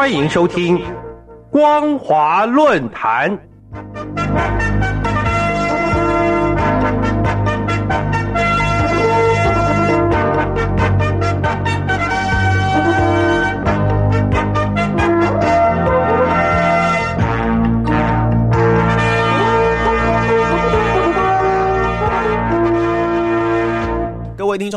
[0.00, 0.78] 欢迎收听
[1.50, 3.30] 《光华论坛》。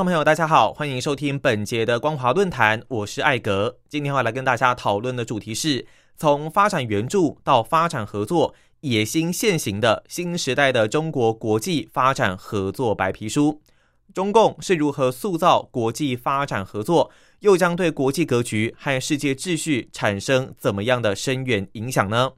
[0.03, 3.77] 朋友，大家好，欢迎收听本节的光华论坛，我是艾格。
[3.87, 5.85] 今天要来跟大家讨论的主题是
[6.17, 13.61] 从发展援助到发展合作，野心现行的新时代的中国国际发展合作白皮书。
[14.13, 17.09] 中共是如何塑造国际发展合作，
[17.39, 22.31] 又将对国际格局和世界秩序产生怎么样的深远影响呢？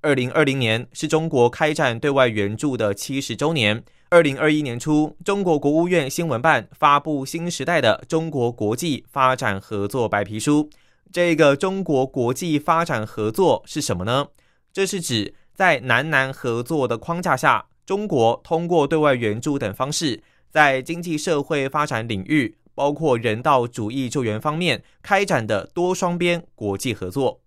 [0.00, 3.82] 二零二零年是中国开展对外援助的七十周年。
[4.10, 10.70] 二零二一年初，中国国务院新闻办发布新时代的中国国际发展合作白皮书。
[11.12, 14.28] 这个中国国际发展合作是什么呢？
[14.72, 27.40] 这是指在南南合作的框架下，中国通过对外援助等方式，在经济社会发展领域，包括人道主义救援方面，开展的多双边国际合作。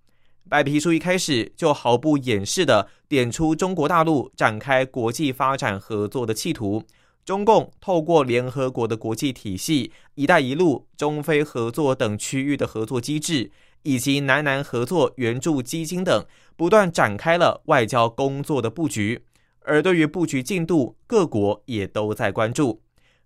[0.50, 6.84] 白皮书一开始就毫不掩饰地点出中国大陆展开国际发展合作的企图。
[7.24, 13.52] 中共透过联合国的国际体系、“一带一路”、中非合作等区域的合作机制，
[13.84, 16.26] 以及南南合作援助基金等，
[16.58, 19.24] 不断展开了外交工作的布局。
[19.62, 22.82] 而对于布局进度，各国也都在关注。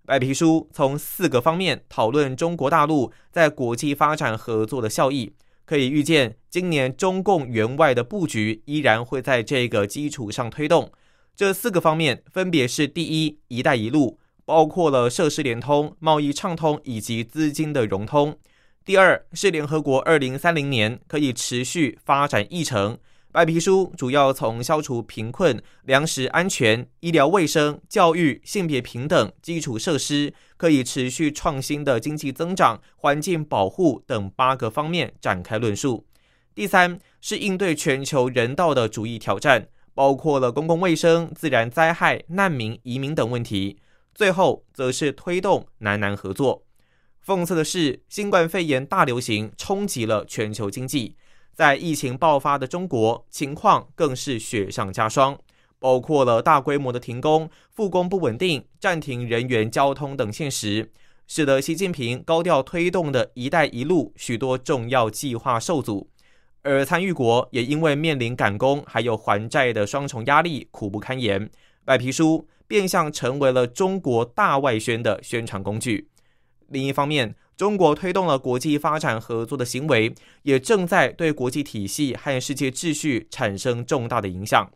[0.05, 5.33] 白皮书从四个方面讨论中国大陆在国际发展合作的效益。
[5.66, 10.91] 可以预见，今年中共员外的布局依然会在这个基础上推动。
[11.35, 18.33] 这四个方面分别是：第一，“一带一路”包括了设施联通、贸易畅通以及资金的融通；
[18.85, 23.00] 第二，是联合国二零三零年可以持续发展议程。
[23.35, 36.07] 白皮书主要从消除贫困、粮食安全、医疗卫生、教育、性别平等、基础设施、可以持续创新的经济增长、环境保护等八个方面展开论述。
[36.53, 43.78] 第三是应对全球人道的主义挑战，包括了公共卫生、自然灾害、难民、移民等问题。
[44.13, 46.63] 最后则是推动南南合作。
[47.25, 51.18] 讽刺的是，新冠肺炎大流行冲击了全球经济。
[51.55, 55.39] 在疫情爆发的中国，情况更是雪上加霜，
[55.79, 60.91] 包括了大规模的停工、复工不稳定、暂停人员交通等现实，
[61.27, 66.09] 使得习近平高调推动的一带一路许多重要计划受阻，
[66.61, 71.49] 而参与国也因为面临赶工还有还债的双重压力，苦不堪言。
[71.85, 76.09] 白皮书变相成为了中国大外宣的宣传工具。
[76.67, 84.69] 另一方面，中国推动了国际发展合作的行为，也正在对国际体系和世界秩序产生重大的影响。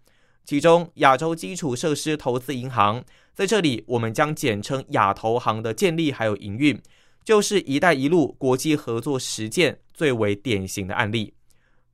[0.45, 3.03] 其中，亚洲基础设施投资银行
[3.35, 6.81] 在这里，我们将简称亚投行的建立还有营运，
[7.23, 11.34] 就是“一带一路”国际合作实践最为典型的案例。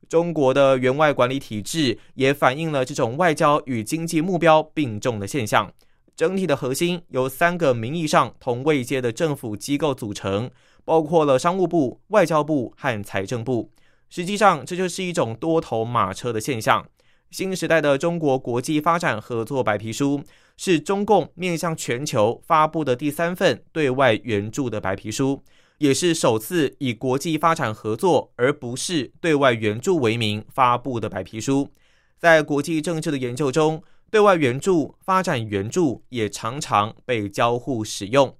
[0.08, 5.70] 中国的援外管理体制也反映了这种外交与经济目标并重的现象。
[6.16, 10.48] 整体的核心由三个名义上同位阶的政府机构组成。
[10.86, 13.70] 包括了商务部、外交部和财政部。
[14.08, 16.86] 实际上，这就是一种多头马车的现象。
[17.30, 20.22] 新时代的中国国际发展合作白皮书
[20.56, 25.42] 是中共面向全球发布的第三份对外援助的白皮书，
[25.78, 31.68] 也是首次以国际发展合作而不是对外援助为名发布的白皮书。
[32.16, 38.34] 在国际政治的研究中，对外援助、发展援助也常常被交互使用。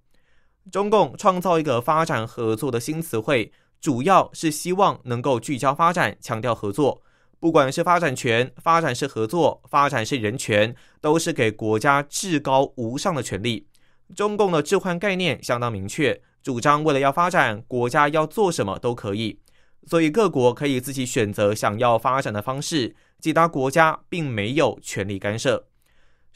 [0.71, 7.03] 中共创造一个发展合作的新词汇，主要是希望能够聚焦发展，强调合作。
[7.39, 13.67] 不管是发展权、发展是合作、发展是人权，都是给国家至高无上的权利。
[14.15, 19.39] 中共的置换概念相当明确，主张为了要发展，国家要做什么都可以，
[19.87, 25.67] 所以各国可以自己选择想要发展的方式，其他国家并没有权利干涉。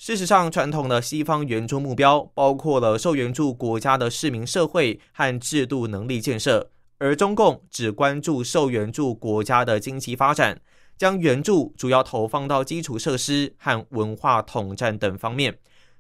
[0.03, 10.59] 事实上，传统的西方援助目标包括了受援助国家的市民社会和制度能力建设，而中共只关注受援助国家的经济发展，
[10.97, 15.59] 将援助主要投放到基础设施和文化统战等方面。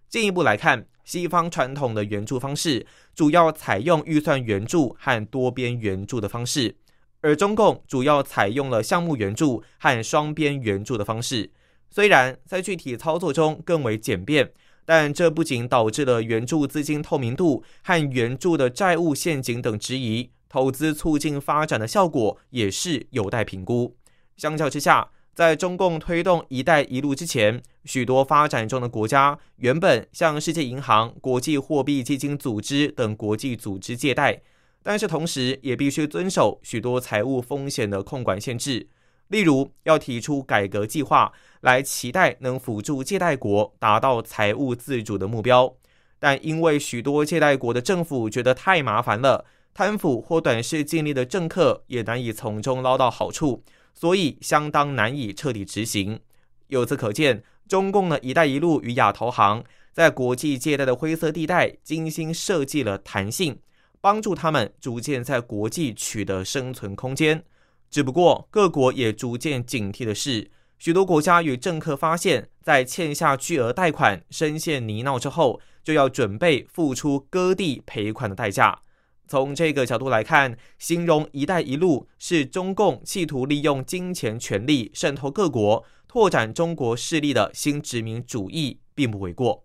[0.08, 6.74] 进一步来看，西方传统的援助方式主要采用预算援助和多边援助的方式，
[7.20, 11.50] 而中共主要采用了项目援助和双边援助的方式。
[11.90, 14.52] 虽然在具体操作中更为简便，
[14.84, 23.96] 但这不仅导致了援助资金透明度和援助的债务陷阱等质疑，投资促进发展的效果也是有待评估。
[24.36, 34.42] 相较之下，在中共推动“一带一路”之前，许多发展中的国家原本向世界银行、国际货币基金组织等国际组织借贷，
[34.82, 38.88] 但是同时也必须遵守许多财务风险的控管限制。
[39.30, 45.72] 例如，要提出改革计划，来期待能辅助借贷国达到财务自主的目标。
[46.18, 53.62] 但因为许多借贷国的政府觉得太麻烦了，贪腐或短视尽力的政客也难以从中捞到好处，
[53.94, 56.18] 所以相当难以彻底执行。
[56.66, 59.62] 由此可见，中共的一带一路与亚投行
[59.92, 63.56] 在国际借贷的灰色地带精心设计了弹性，
[64.00, 67.44] 帮助他们逐渐在国际取得生存空间。
[67.90, 78.82] 只不过，各国也逐渐警惕的是，许多国家与政客发现，在欠下巨额贷款、深陷泥淖之后，就要准备付出割地赔款的代价。
[79.26, 89.64] 从这个角度来看，形容“一带一路”是中共企图利用金钱权力渗透各国、拓展中国势力的新殖民主义，并不为过。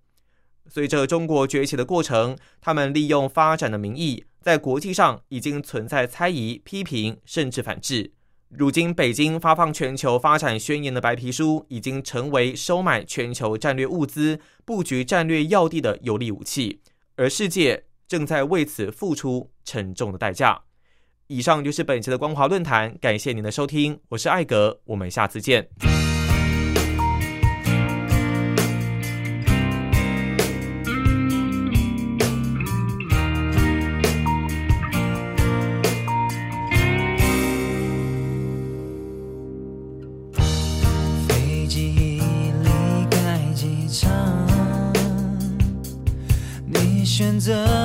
[0.68, 4.26] 随着中国崛起的过程，他们利用发展的名义。
[4.42, 8.14] 在国际上已经存在猜疑、批评，甚至反制。
[8.58, 16.80] 如今，北京发放全球发展宣言的白皮书，已经成为收买全球战略物资、布局战略要地的有力武器，
[17.18, 20.62] 而世界正在为此付出沉重的代价。
[21.28, 25.68] 以上就是本期的光华论坛，感谢您的收听，我是艾格，我们下次见。
[47.36, 47.85] 选择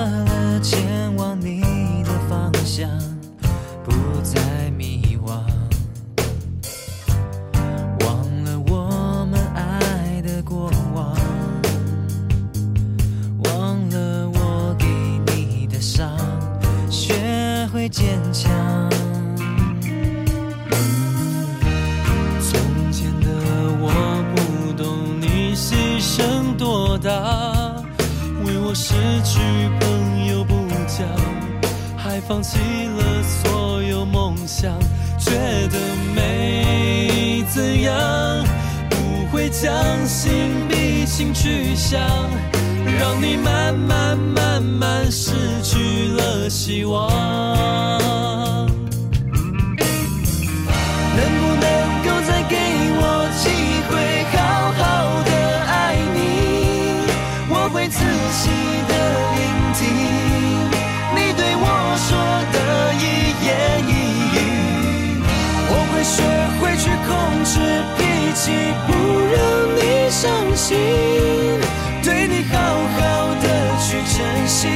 [28.75, 29.41] 失去
[29.81, 30.55] 朋友不
[30.87, 31.07] 讲，
[31.97, 34.79] 还放弃了所有梦想，
[35.19, 35.33] 觉
[35.69, 35.79] 得
[36.15, 37.95] 没怎样，
[38.89, 39.73] 不会将
[40.07, 40.33] 心
[40.69, 42.01] 比心去想，
[42.99, 45.33] 让你慢慢慢慢失
[45.63, 48.30] 去了希望。
[70.61, 70.77] 心，
[72.05, 73.47] 对你好好的
[73.81, 74.69] 去珍惜，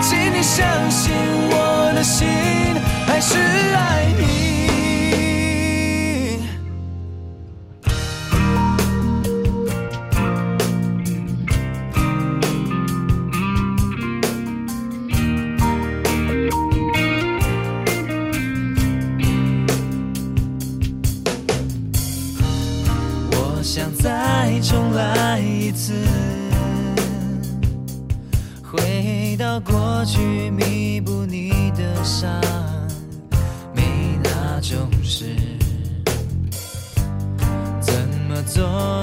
[0.00, 1.12] 请你相信
[1.50, 2.28] 我的心
[3.04, 4.21] 还是爱你。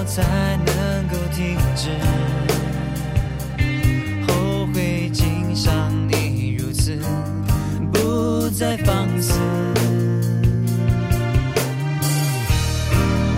[0.06, 1.90] 才能够停止？
[4.28, 6.98] 后悔经伤你如此，
[7.92, 9.34] 不再放肆。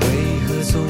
[0.01, 0.05] 为
[0.47, 0.81] 何总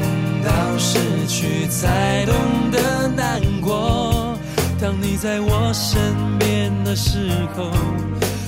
[0.44, 2.34] 到失去才懂
[2.70, 4.36] 得难过？
[4.80, 6.00] 当你在我身
[6.38, 7.70] 边的时候，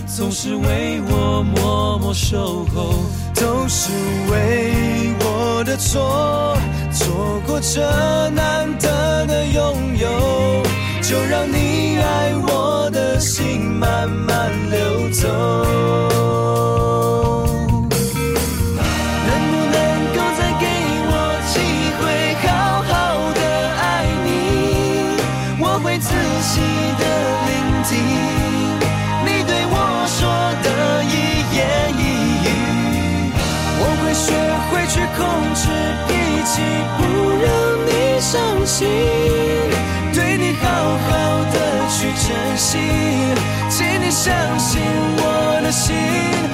[0.06, 3.04] 总是为我默默守候，
[3.34, 3.92] 都是
[4.30, 5.24] 为我
[5.64, 6.56] 的错，
[6.92, 7.80] 错过这
[8.30, 8.63] 难
[43.68, 44.82] 请你相信
[45.18, 46.53] 我的心。